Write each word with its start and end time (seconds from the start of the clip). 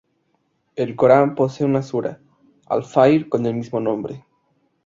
El 0.75 0.95
Corán 0.95 1.35
posee 1.35 1.67
una 1.67 1.83
sura, 1.83 2.17
Al-Faŷr, 2.77 3.29
con 3.29 3.45
el 3.45 3.53
mismo 3.59 3.79
nombre. 3.89 4.21